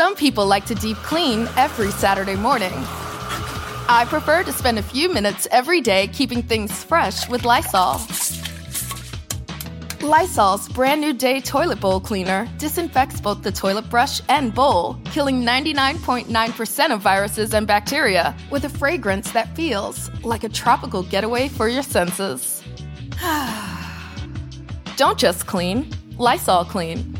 [0.00, 2.72] Some people like to deep clean every Saturday morning.
[3.86, 8.00] I prefer to spend a few minutes every day keeping things fresh with Lysol.
[10.00, 15.42] Lysol's brand new day toilet bowl cleaner disinfects both the toilet brush and bowl, killing
[15.42, 21.68] 99.9% of viruses and bacteria with a fragrance that feels like a tropical getaway for
[21.68, 22.62] your senses.
[24.96, 27.19] Don't just clean, Lysol clean.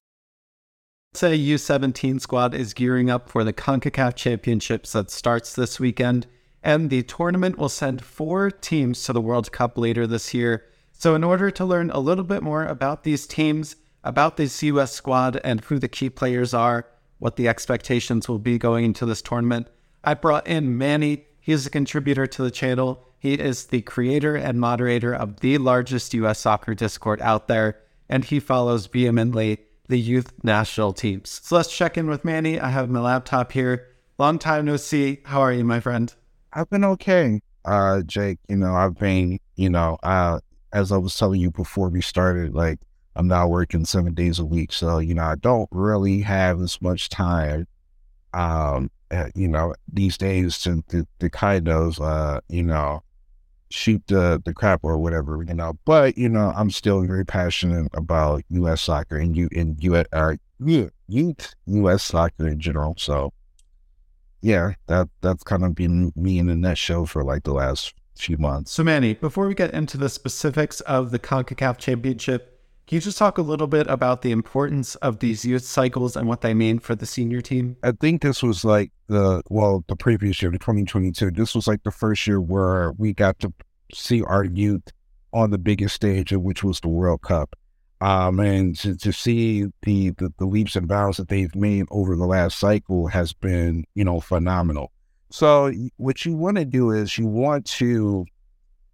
[1.13, 6.25] Say U17 squad is gearing up for the CONCACAF Championships that starts this weekend,
[6.63, 10.63] and the tournament will send four teams to the World Cup later this year.
[10.93, 14.93] So, in order to learn a little bit more about these teams, about this US
[14.93, 16.87] squad, and who the key players are,
[17.19, 19.67] what the expectations will be going into this tournament,
[20.05, 21.25] I brought in Manny.
[21.41, 23.05] He's a contributor to the channel.
[23.19, 28.23] He is the creator and moderator of the largest US soccer Discord out there, and
[28.23, 31.41] he follows vehemently the youth national teams.
[31.43, 32.59] So let's check in with Manny.
[32.59, 33.89] I have my laptop here.
[34.17, 35.19] Long time no see.
[35.25, 36.13] How are you, my friend?
[36.53, 38.39] I've been okay, uh, Jake.
[38.47, 40.39] You know, I've been, you know, uh,
[40.73, 42.79] as I was telling you before we started, like
[43.15, 46.81] I'm now working seven days a week, so you know, I don't really have as
[46.81, 47.67] much time,
[48.33, 53.03] um, uh, you know, these days to to, to kind of, uh, you know,
[53.71, 55.73] shoot the the crap or whatever, you know.
[55.85, 58.81] But you know, I'm still very passionate about U.S.
[58.81, 60.05] soccer and you in U.S.
[60.11, 62.03] Uh, youth U.S.
[62.03, 62.95] soccer in general.
[62.97, 63.33] So
[64.41, 68.37] yeah, that that's kind of been me in a nutshell for like the last few
[68.37, 68.71] months.
[68.71, 72.50] So Manny, before we get into the specifics of the Concacaf Championship.
[72.91, 76.27] Can you just talk a little bit about the importance of these youth cycles and
[76.27, 77.77] what they mean for the senior team?
[77.83, 81.31] I think this was like the well, the previous year, the 2022.
[81.31, 83.53] This was like the first year where we got to
[83.93, 84.91] see our youth
[85.31, 87.55] on the biggest stage, which was the World Cup.
[88.01, 92.17] Um, and to, to see the, the, the leaps and bounds that they've made over
[92.17, 94.91] the last cycle has been, you know, phenomenal.
[95.29, 98.25] So what you want to do is you want to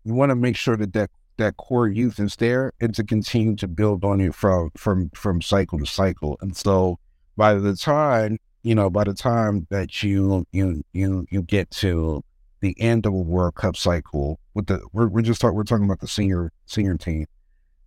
[0.04, 3.56] you want to make sure that that that core youth is there and to continue
[3.56, 6.38] to build on it from from from cycle to cycle.
[6.42, 7.00] And so
[7.36, 12.24] by the time, you know, by the time that you you you you get to
[12.62, 16.00] the end of a World Cup cycle with the we're we're just we're talking about
[16.00, 17.28] the senior senior team,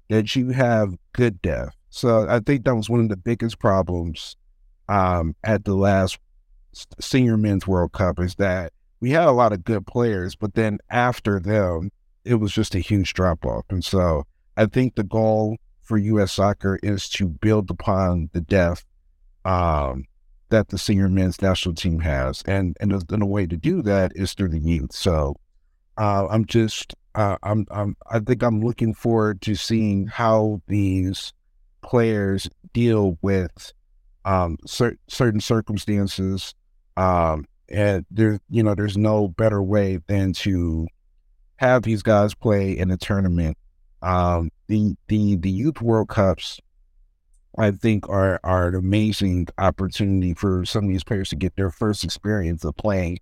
[0.09, 1.77] that you have good depth.
[1.91, 4.37] So I think that was one of the biggest problems
[4.89, 6.19] um, at the last
[7.01, 10.79] senior men's World Cup is that we had a lot of good players, but then
[10.91, 11.91] after them,
[12.25, 13.65] it was just a huge drop off.
[13.71, 14.25] And so
[14.57, 16.33] I think the goal for U.S.
[16.33, 18.85] soccer is to build upon the depth
[19.45, 20.05] um,
[20.51, 24.13] that the senior men's national team has, and and and a way to do that
[24.15, 24.93] is through the youth.
[24.93, 25.37] So
[25.97, 31.33] uh, I'm just uh, I'm I'm I think I'm looking forward to seeing how these
[31.83, 33.73] players deal with
[34.25, 36.55] um, cer- certain circumstances.
[36.97, 40.87] Um, and there, you know, there's no better way than to
[41.61, 43.57] have these guys play in a tournament.
[44.01, 46.59] Um, the the the youth World Cups,
[47.59, 51.71] I think, are are an amazing opportunity for some of these players to get their
[51.71, 53.19] first experience of playing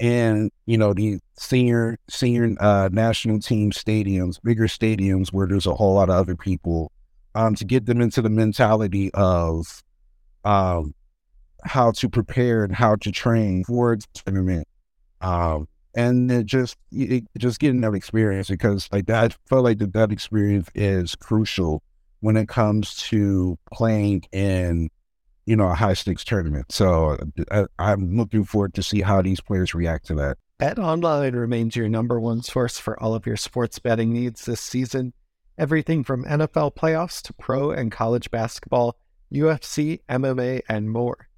[0.00, 5.74] in you know the senior senior uh, national team stadiums, bigger stadiums where there's a
[5.74, 6.90] whole lot of other people,
[7.36, 9.84] um, to get them into the mentality of
[10.44, 10.92] um,
[11.62, 14.66] how to prepare and how to train for a tournament.
[15.20, 19.78] Um, and it just it, just getting that experience because like that, I felt like
[19.78, 21.82] that that experience is crucial
[22.20, 24.90] when it comes to playing in
[25.46, 26.70] you know a high stakes tournament.
[26.70, 27.16] So
[27.50, 30.38] uh, I, I'm looking forward to see how these players react to that.
[30.58, 34.60] Bet Online remains your number one source for all of your sports betting needs this
[34.60, 35.12] season.
[35.56, 38.96] Everything from NFL playoffs to pro and college basketball,
[39.32, 41.28] UFC, MMA, and more.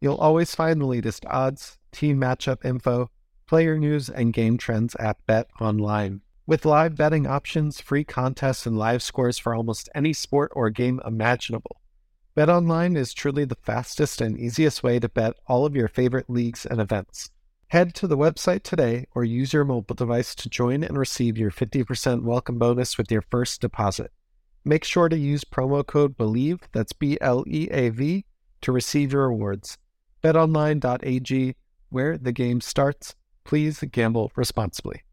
[0.00, 3.10] You'll always find the latest odds, team matchup info,
[3.48, 6.20] player news, and game trends at Bet Online.
[6.46, 11.00] With live betting options, free contests, and live scores for almost any sport or game
[11.04, 11.80] imaginable.
[12.36, 16.64] BetOnline is truly the fastest and easiest way to bet all of your favorite leagues
[16.64, 17.30] and events.
[17.66, 21.50] Head to the website today or use your mobile device to join and receive your
[21.50, 24.12] 50% welcome bonus with your first deposit.
[24.64, 28.24] Make sure to use promo code BELIEVE, that's B L E A V,
[28.60, 29.76] to receive your rewards.
[30.22, 31.56] BetOnline.ag,
[31.90, 33.14] where the game starts.
[33.48, 35.04] Please gamble responsibly.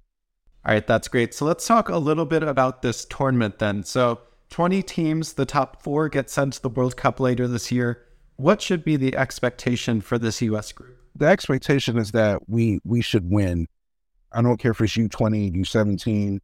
[0.66, 1.34] All right, that's great.
[1.34, 3.84] So let's talk a little bit about this tournament then.
[3.84, 8.06] So, 20 teams, the top four get sent to the World Cup later this year.
[8.36, 10.74] What should be the expectation for this U.S.
[10.74, 10.98] group?
[11.16, 13.68] The expectation is that we we should win.
[14.34, 16.40] I don't care if it's U20, U17.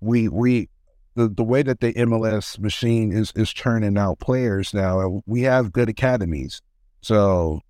[0.00, 0.68] We we
[1.16, 5.20] the the way that the MLS machine is is churning out players now.
[5.26, 6.62] We have good academies,
[7.00, 7.60] so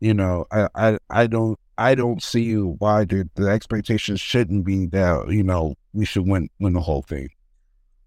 [0.00, 4.86] you know I I, I don't I don't see why the, the expectations shouldn't be
[4.86, 7.28] that you know we should win win the whole thing.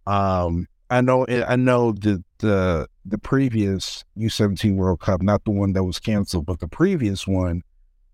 [0.06, 5.52] Um, I know I know the the the previous U seventeen World Cup, not the
[5.52, 7.62] one that was canceled, but the previous one,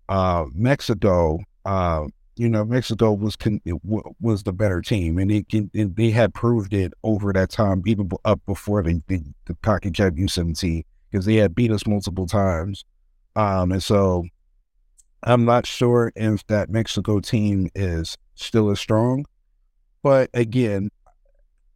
[0.08, 1.38] uh, Mexico.
[1.64, 2.06] Uh,
[2.36, 3.60] you know, Mexico was con-
[4.20, 8.10] was the better team, and it, it, they had proved it over that time, even
[8.24, 12.84] up before the the, the CONCACAF U seventeen, because they had beat us multiple times.
[13.36, 14.26] Um, and so
[15.24, 19.24] I'm not sure if that Mexico team is still as strong.
[20.02, 20.90] But again,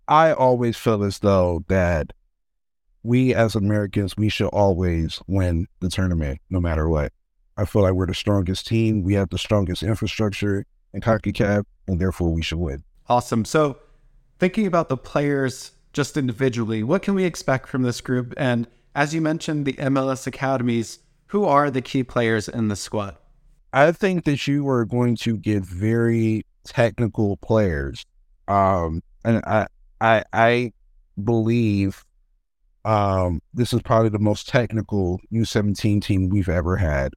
[0.06, 2.12] I always feel as though that
[3.02, 7.12] we as Americans, we should always win the tournament no matter what.
[7.56, 9.02] I feel like we're the strongest team.
[9.02, 12.84] We have the strongest infrastructure in CONCACAF, and therefore we should win.
[13.08, 13.44] Awesome.
[13.44, 13.78] So,
[14.38, 18.34] thinking about the players just individually, what can we expect from this group?
[18.36, 20.98] And as you mentioned, the MLS academies,
[21.28, 23.16] who are the key players in the squad?
[23.72, 28.04] I think that you are going to get very technical players.
[28.46, 29.66] Um, and I,
[30.00, 30.72] I, I
[31.22, 32.04] believe
[32.84, 37.12] um, this is probably the most technical U17 team we've ever had.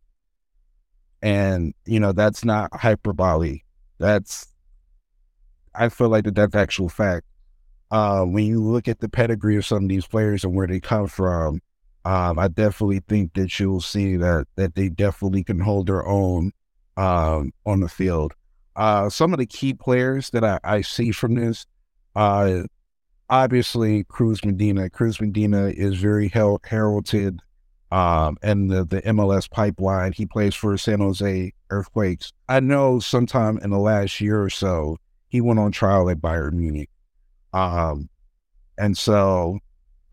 [1.22, 3.60] And, you know, that's not hyperbole.
[4.00, 4.48] That's,
[5.74, 7.26] I feel like that that's actual fact.
[7.92, 10.80] Uh, when you look at the pedigree of some of these players and where they
[10.80, 11.62] come from,
[12.06, 16.52] um, I definitely think that you'll see that that they definitely can hold their own
[16.98, 18.34] um, on the field.
[18.76, 21.66] Uh, some of the key players that I, I see from this,
[22.16, 22.64] uh,
[23.30, 24.90] obviously Cruz Medina.
[24.90, 27.40] Cruz Medina is very her- heralded
[27.92, 30.14] um, and the, the MLS pipeline.
[30.14, 32.32] He plays for San Jose Earthquakes.
[32.48, 36.54] I know sometime in the last year or so, he went on trial at Bayern
[36.54, 36.90] Munich.
[37.54, 38.10] Um,
[38.78, 39.60] and so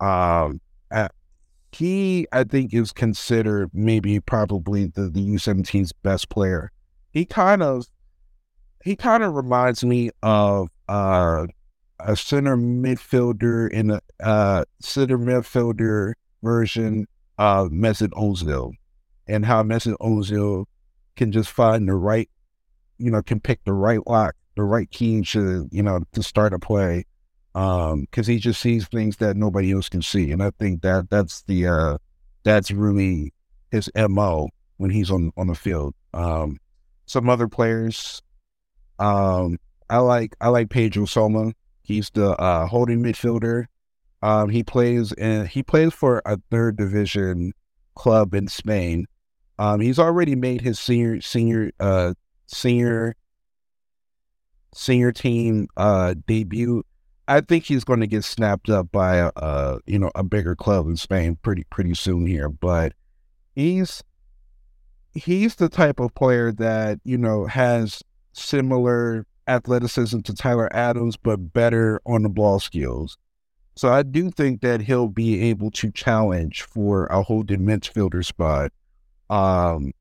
[0.00, 0.60] um,
[1.72, 6.70] he, I think, is considered maybe probably the, the U17's best player.
[7.10, 7.86] He kind of
[8.84, 11.46] he kind of reminds me of uh,
[12.00, 17.06] a center midfielder in a uh, center midfielder version
[17.38, 18.72] of Mesut Ozil,
[19.26, 20.64] and how Mesut Ozil
[21.16, 22.30] can just find the right,
[22.98, 26.52] you know, can pick the right lock, the right key to, you know, to start
[26.52, 27.04] a play
[27.58, 30.30] um because he just sees things that nobody else can see.
[30.30, 31.98] And i think that that's the uh
[32.44, 33.32] that's really
[33.72, 35.94] his mo when he's on on the field.
[36.14, 36.58] Um
[37.06, 38.22] some other players
[39.00, 39.58] um
[39.90, 41.52] i like i like pedro soma.
[41.82, 43.64] He's the uh holding midfielder.
[44.22, 47.52] Um he plays and he plays for a third division
[47.96, 49.06] club in spain.
[49.58, 52.14] Um he's already made his senior senior uh
[52.46, 53.16] senior
[54.72, 56.84] senior team uh debut
[57.28, 60.56] I think he's going to get snapped up by a, a, you know a bigger
[60.56, 62.48] club in Spain pretty pretty soon here.
[62.48, 62.94] But
[63.54, 64.02] he's
[65.14, 71.52] he's the type of player that you know has similar athleticism to Tyler Adams, but
[71.52, 73.18] better on the ball skills.
[73.76, 78.72] So I do think that he'll be able to challenge for a holding midfielder spot
[79.30, 79.92] um,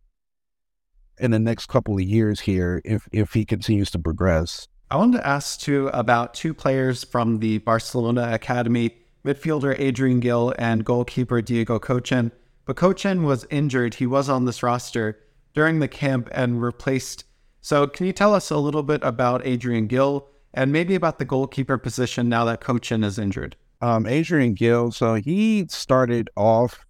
[1.19, 4.67] in the next couple of years here if if he continues to progress.
[4.89, 10.53] I wanted to ask too about two players from the Barcelona Academy, midfielder Adrian Gill
[10.57, 12.31] and goalkeeper Diego Kochen.
[12.63, 13.95] But Kochen was injured.
[13.95, 15.19] He was on this roster
[15.53, 17.25] during the camp and replaced.
[17.59, 21.25] So, can you tell us a little bit about Adrian Gill and maybe about the
[21.25, 23.57] goalkeeper position now that Kochen is injured?
[23.81, 26.85] Um, Adrian Gill, so he started off.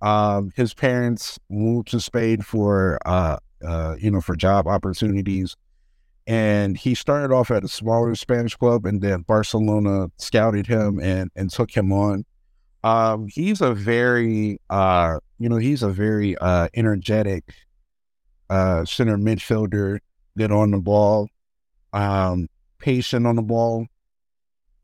[0.00, 5.56] Um, his parents moved to Spain for, uh, uh, you know, for job opportunities
[6.26, 11.30] and he started off at a smaller Spanish club, and then Barcelona scouted him and
[11.36, 12.24] and took him on.
[12.82, 17.44] Um, he's a very uh, you know, he's a very uh, energetic
[18.48, 19.98] uh, center midfielder,
[20.38, 21.28] good on the ball,
[21.92, 23.86] um, patient on the ball.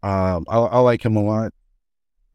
[0.03, 1.53] Um, I, I like him a lot.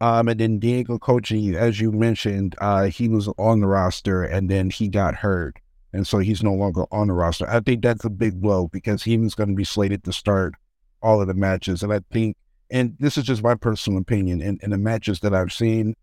[0.02, 4.50] Um, and then Diego Kochen, as you mentioned, uh, he was on the roster and
[4.50, 5.58] then he got hurt.
[5.96, 7.50] And so he's no longer on the roster.
[7.50, 10.54] I think that's a big blow because he was going to be slated to start
[11.02, 11.84] all of the matches.
[11.84, 12.36] And I think,
[12.70, 15.96] and this is just my personal opinion, in, in the matches that I've seen,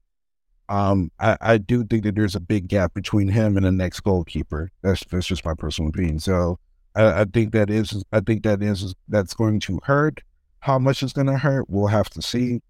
[0.71, 4.01] um, I, I do think that there's a big gap between him and the next
[4.01, 4.71] goalkeeper.
[4.81, 6.21] That's that's just my personal opinion.
[6.21, 6.59] So
[6.95, 10.23] I, I think that is I think that is that's going to hurt.
[10.61, 12.61] How much it's going to hurt, we'll have to see.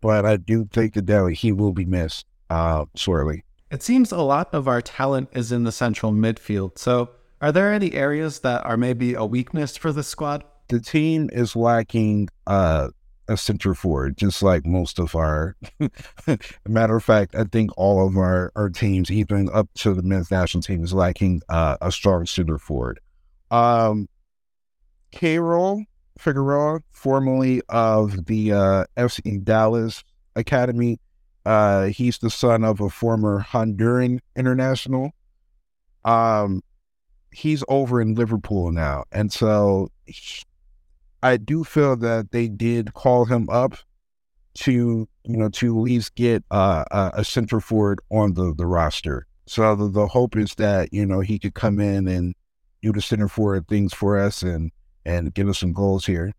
[0.00, 3.44] But I do think that he will be missed uh, sorely.
[3.72, 6.76] It seems a lot of our talent is in the central midfield.
[6.76, 7.08] So
[7.40, 10.44] are there any areas that are maybe a weakness for the squad?
[10.68, 12.88] The team is lacking uh,
[13.28, 15.56] a center forward, just like most of our.
[16.68, 20.30] matter of fact, I think all of our, our teams, even up to the men's
[20.30, 23.00] national team, is lacking uh, a strong center forward.
[23.50, 24.06] Um,
[25.14, 25.86] Keyrol
[26.18, 30.04] Figueroa, formerly of the uh, FC Dallas
[30.36, 30.98] Academy,
[31.44, 35.12] uh, he's the son of a former Honduran international.
[36.04, 36.62] Um,
[37.32, 40.42] he's over in Liverpool now, and so he,
[41.22, 43.76] I do feel that they did call him up
[44.54, 46.84] to you know to at least get uh,
[47.14, 49.26] a center forward on the the roster.
[49.46, 52.34] So the, the hope is that you know he could come in and
[52.82, 54.70] do the center forward things for us and
[55.04, 56.32] and give us some goals here.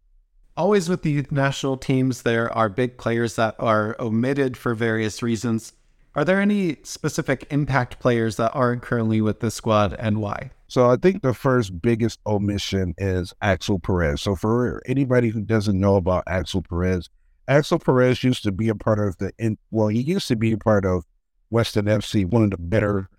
[0.56, 5.74] Always with the national teams, there are big players that are omitted for various reasons.
[6.14, 10.52] Are there any specific impact players that aren't currently with the squad and why?
[10.68, 14.22] So I think the first biggest omission is Axel Perez.
[14.22, 17.10] So for anybody who doesn't know about Axel Perez,
[17.48, 19.32] Axel Perez used to be a part of the
[19.72, 21.04] well, he used to be a part of
[21.50, 23.10] Weston FC, one of the better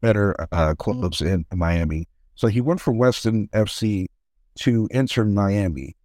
[0.00, 2.06] better uh, clubs in Miami.
[2.36, 4.06] So he went from Weston FC
[4.60, 5.96] to Inter Miami,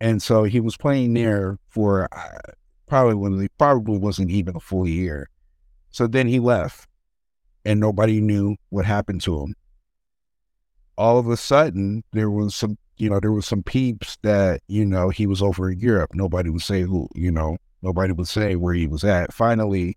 [0.00, 2.52] and so he was playing there for uh,
[2.86, 5.28] probably when he probably wasn't even a full year.
[5.90, 6.88] So then he left,
[7.64, 9.54] and nobody knew what happened to him.
[10.96, 14.84] All of a sudden, there was some, you know, there was some peeps that, you
[14.84, 16.10] know, he was over in Europe.
[16.14, 19.32] Nobody would say who, you know, nobody would say where he was at.
[19.32, 19.96] Finally,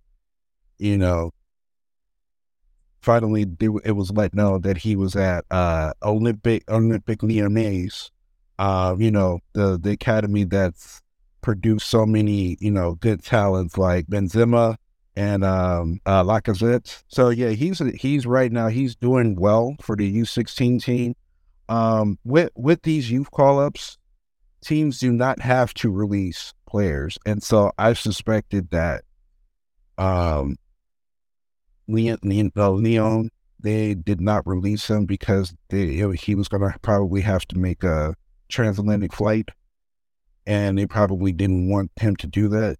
[0.78, 1.32] you know,
[3.02, 3.46] finally
[3.84, 8.10] it was let know that he was at uh, Olympic Olympic Lyonnais,
[8.62, 11.02] uh, you know, the the academy that's
[11.42, 14.76] produced so many, you know, good talents like Benzema,
[15.16, 17.02] and um, uh, Lacazette.
[17.08, 21.16] So yeah, he's he's right now he's doing well for the U16 team.
[21.70, 23.98] Um, with with these youth call ups,
[24.64, 29.04] teams do not have to release players, and so I suspected that
[29.98, 30.56] um,
[31.88, 36.80] Leon, Leon, uh, Leon they did not release him because they, he was going to
[36.80, 38.16] probably have to make a
[38.52, 39.50] transatlantic flight,
[40.46, 42.78] and they probably didn't want him to do that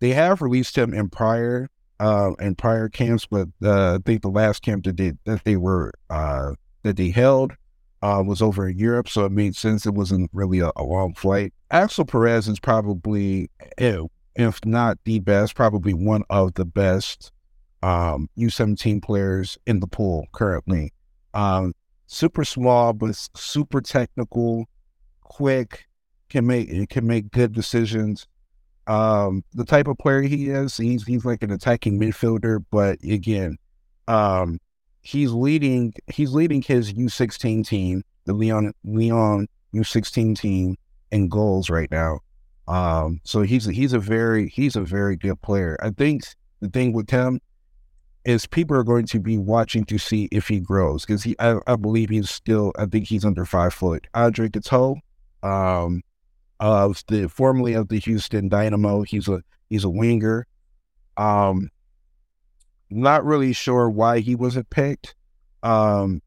[0.00, 1.68] they have released him in prior
[2.00, 5.56] uh, in prior camps, but uh, I think the last camp that they that they
[5.56, 7.52] were uh, that they held
[8.02, 9.84] uh, was over in Europe, so it made sense.
[9.86, 11.52] It wasn't really a, a long flight.
[11.70, 14.00] Axel Perez is probably, eh,
[14.36, 17.32] if not the best, probably one of the best
[17.82, 20.92] um, U17 players in the pool currently.
[21.34, 21.74] Um,
[22.06, 24.66] super small, but super technical,
[25.28, 25.86] quick,
[26.28, 28.26] can make can make good decisions
[28.88, 30.76] um, the type of player he is.
[30.76, 33.58] He's he's like an attacking midfielder, but again,
[34.08, 34.58] um,
[35.02, 40.76] he's leading he's leading his U sixteen team, the Leon Lyon U sixteen team,
[41.12, 42.20] in goals right now.
[42.66, 45.76] Um, so he's he's a very he's a very good player.
[45.82, 46.22] I think
[46.60, 47.40] the thing with him
[48.24, 51.58] is people are going to be watching to see if he grows because he I,
[51.66, 54.06] I, believe he's still I think he's under five foot.
[54.14, 54.96] Andre Gateau,
[55.42, 56.02] um,
[56.60, 59.02] of the formerly of the Houston Dynamo.
[59.02, 60.46] He's a he's a winger.
[61.16, 61.70] Um,
[62.90, 65.14] not really sure why he wasn't picked.
[65.62, 66.22] Um,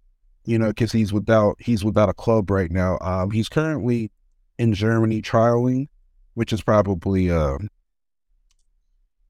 [0.46, 2.98] you know, because he's without he's without a club right now.
[3.02, 4.12] Um, he's currently
[4.58, 5.88] in Germany trialing,
[6.34, 7.58] which is probably uh,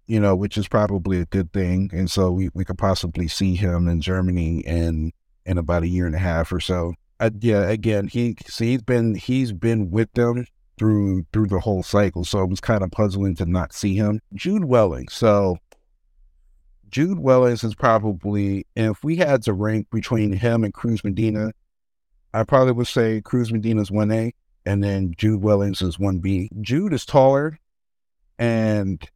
[0.07, 1.89] you know, which is probably a good thing.
[1.93, 5.13] And so we, we could possibly see him in Germany in
[5.45, 6.93] in about a year and a half or so.
[7.21, 10.45] Uh, yeah, again, he so he's been he's been with them
[10.77, 12.25] through through the whole cycle.
[12.25, 14.19] So it was kind of puzzling to not see him.
[14.33, 15.07] Jude Welling.
[15.09, 15.57] So
[16.91, 21.53] Jude Wellings is probably, if we had to rank between him and Cruz Medina,
[22.33, 24.33] I probably would say Cruz Medina is 1A
[24.65, 26.49] and then Jude Wellings is 1B.
[26.61, 27.57] Jude is taller
[28.37, 29.09] and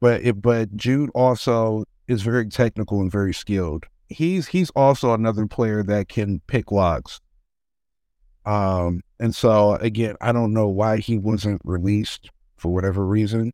[0.00, 3.84] but it, but Jude also is very technical and very skilled.
[4.08, 7.20] He's he's also another player that can pick locks.
[8.46, 13.52] Um, and so again, I don't know why he wasn't released for whatever reason.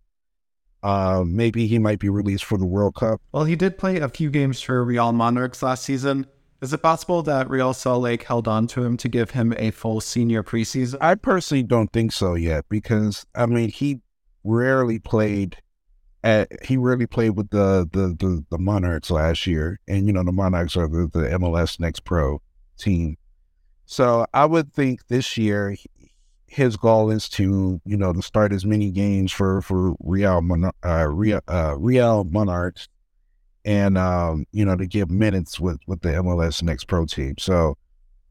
[0.82, 3.20] Uh, maybe he might be released for the World Cup.
[3.32, 6.26] Well, he did play a few games for Real Monarchs last season.
[6.62, 9.70] Is it possible that Real Salt Lake held on to him to give him a
[9.70, 10.96] full senior preseason?
[11.00, 14.00] I personally don't think so yet because I mean he
[14.42, 15.58] rarely played
[16.24, 20.24] at he rarely played with the the the, the Monarchs last year, and you know
[20.24, 22.40] the Monarchs are the, the MLS Next Pro
[22.78, 23.16] team.
[23.86, 25.76] So I would think this year
[26.46, 30.72] his goal is to you know to start as many games for for Real Mon-
[30.84, 32.88] uh, Real uh, Real Monarchs,
[33.64, 37.34] and um, you know to give minutes with with the MLS Next Pro team.
[37.38, 37.76] So,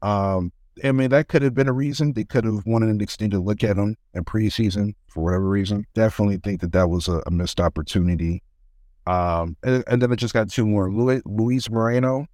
[0.02, 3.40] um, I mean that could have been a reason they could have wanted an extended
[3.40, 5.86] look at him in preseason for whatever reason.
[5.94, 8.42] Definitely think that that was a, a missed opportunity.
[9.06, 10.90] Um, and, and, then I just got two more.
[10.90, 12.26] Luis, Luis Moreno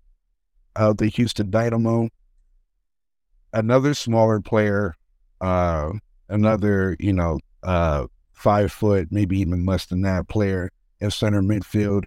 [0.75, 2.09] of the Houston Dynamo,
[3.53, 4.95] another smaller player
[5.43, 5.93] uh,
[6.29, 12.05] another, you know, uh, five foot, maybe even less than that player in center midfield.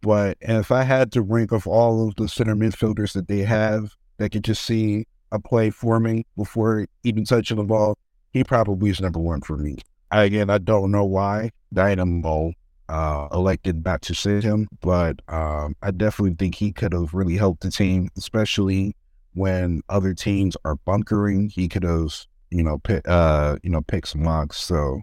[0.00, 3.90] But if I had to rank of all of the center midfielders that they have
[4.18, 7.98] that could just see a play forming before even touching the ball,
[8.32, 9.78] he probably is number one for me.
[10.10, 12.52] I, again, I don't know why Dynamo
[12.88, 17.36] uh, elected not to sit him, but um, I definitely think he could have really
[17.36, 18.94] helped the team, especially
[19.38, 21.48] when other teams are bunkering.
[21.48, 24.58] He could have you know, pick, uh, you know, pick some locks.
[24.58, 25.02] So,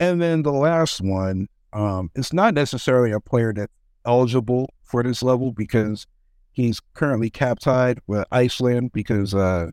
[0.00, 3.72] and then the last one, um, it's not necessarily a player that's
[4.04, 6.06] eligible for this level because
[6.52, 9.70] he's currently cap tied with Iceland because uh,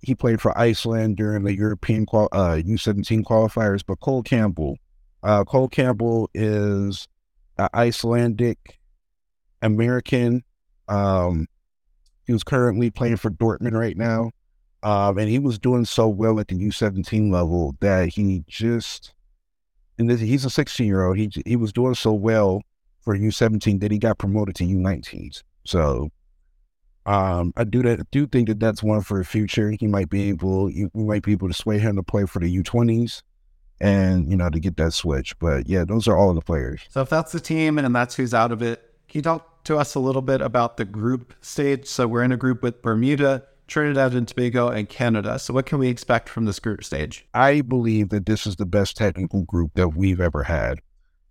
[0.00, 3.82] he played for Iceland during the European qual- uh, U17 qualifiers.
[3.86, 4.78] But Cole Campbell,
[5.22, 7.06] uh, Cole Campbell is
[7.58, 8.78] an Icelandic
[9.62, 10.42] American.
[10.88, 11.48] Um,
[12.26, 14.30] he was currently playing for Dortmund right now.
[14.82, 19.14] Um, and he was doing so well at the U17 level that he just,
[19.98, 21.16] and this, he's a 16 year old.
[21.16, 22.60] He he was doing so well
[23.00, 25.42] for U17 that he got promoted to U19s.
[25.64, 26.10] So,
[27.06, 28.10] um, I do that.
[28.10, 29.70] Do think that that's one for the future.
[29.70, 32.62] He might be able, we might be able to sway him to play for the
[32.62, 33.22] U20s,
[33.80, 35.38] and you know to get that switch.
[35.38, 36.82] But yeah, those are all the players.
[36.90, 39.76] So if that's the team and that's who's out of it, can you talk to
[39.76, 41.86] us a little bit about the group stage?
[41.86, 43.44] So we're in a group with Bermuda.
[43.66, 45.38] Trinidad and Tobago, and Canada.
[45.38, 47.26] So, what can we expect from this group stage?
[47.32, 50.80] I believe that this is the best technical group that we've ever had.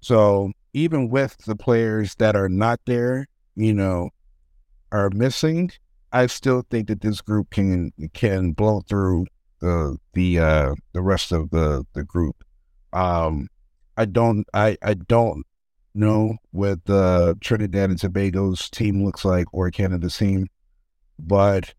[0.02, 4.10] So, even with the players that are not there, you know,
[4.92, 5.72] are missing,
[6.12, 9.26] I still think that this group can can blow through
[9.60, 12.44] the the uh, the rest of the the group.
[12.94, 13.48] Um,
[13.98, 15.46] I don't I I don't
[15.94, 20.48] know what the Trinidad and Tobago's team looks like or Canada's team,
[21.20, 21.74] but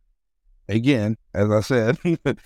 [0.68, 1.98] again, as I said,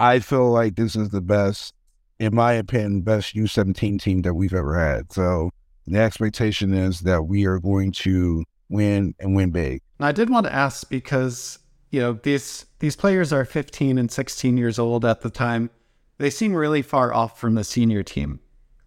[0.00, 1.74] I feel like this is the best,
[2.18, 5.12] in my opinion, best U17 team that we've ever had.
[5.12, 5.50] So
[5.86, 9.82] the expectation is that we are going to win and win big.
[10.00, 11.58] Now I did want to ask because
[11.90, 15.70] you know these these players are 15 and 16 years old at the time.
[16.18, 18.40] They seem really far off from the senior team.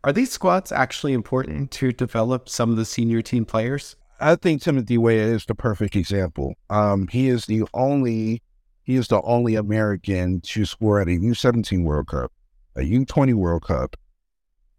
[0.04, 3.96] Are these squads actually important to develop some of the senior team players?
[4.20, 6.56] I think Timothy Weah is the perfect example.
[6.70, 8.42] Um, he is the only
[8.84, 12.32] he is the only American to score at a U17 World Cup,
[12.78, 13.98] a U20 World Cup,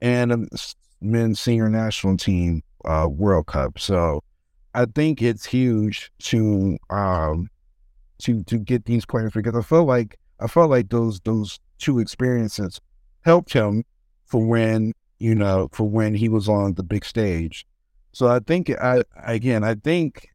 [0.00, 0.46] and a
[1.02, 3.78] men's senior national team uh, World Cup.
[3.78, 4.22] So
[4.74, 7.50] I think it's huge to um,
[8.22, 11.98] to to get these players because I feel like I felt like those those two
[11.98, 12.81] experiences
[13.24, 13.85] helped him
[14.24, 17.66] for when you know for when he was on the big stage.
[18.12, 20.28] So I think I again I think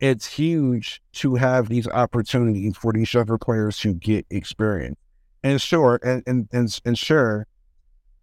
[0.00, 4.98] it's huge to have these opportunities for these younger players to get experience.
[5.42, 7.46] And sure, and and and, and sure,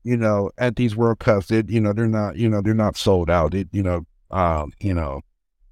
[0.03, 2.97] you know, at these World Cups, it you know they're not you know they're not
[2.97, 3.53] sold out.
[3.53, 5.21] It you know um you know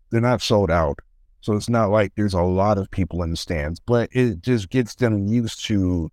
[0.09, 0.99] they're not sold out.
[1.41, 4.69] So it's not like there's a lot of people in the stands, but it just
[4.69, 6.11] gets them used to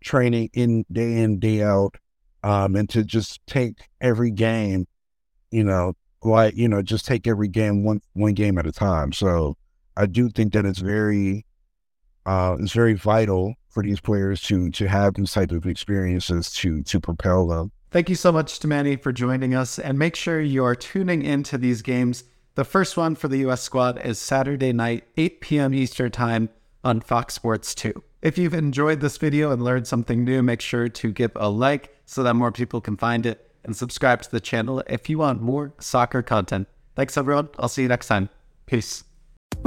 [0.00, 1.96] training in day in day out,
[2.42, 4.86] um, and to just take every game,
[5.50, 9.12] you know, like you know just take every game one one game at a time.
[9.12, 9.56] So
[9.96, 11.44] i do think that it's very
[12.26, 16.82] uh it's very vital for these players to to have these type of experiences to
[16.82, 17.72] to propel them.
[17.90, 19.78] Thank you so much to Manny for joining us.
[19.78, 22.24] And make sure you are tuning into these games.
[22.54, 26.48] The first one for the us squad is saturday night 8 p.m eastern time
[26.82, 30.88] on fox sports 2 if you've enjoyed this video and learned something new make sure
[30.88, 34.40] to give a like so that more people can find it and subscribe to the
[34.40, 36.66] channel if you want more soccer content.
[36.96, 37.48] Thanks, everyone.
[37.58, 38.28] I'll see you next time.
[38.66, 39.04] Peace.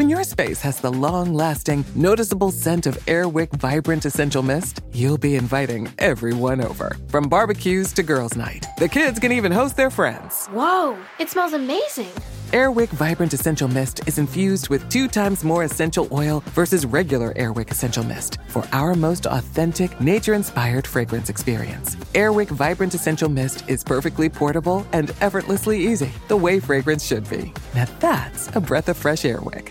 [0.02, 5.18] When your space has the long lasting, noticeable scent of Airwick Vibrant Essential Mist, you'll
[5.18, 6.96] be inviting everyone over.
[7.10, 10.48] From barbecues to girls' night, the kids can even host their friends.
[10.48, 12.10] Whoa, it smells amazing.
[12.52, 17.70] Airwick Vibrant Essential Mist is infused with two times more essential oil versus regular Airwick
[17.70, 21.96] Essential Mist for our most authentic, nature inspired fragrance experience.
[22.16, 27.54] Airwick Vibrant Essential Mist is perfectly portable and effortlessly easy, the way fragrance should be.
[27.76, 29.71] Now that's a breath of fresh Airwick.